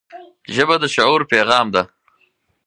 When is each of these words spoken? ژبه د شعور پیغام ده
ژبه 0.55 0.75
د 0.81 0.83
شعور 0.95 1.21
پیغام 1.31 1.67
ده 1.73 1.83